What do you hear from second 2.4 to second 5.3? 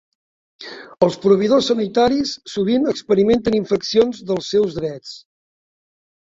sovint experimenten infraccions dels seus drets.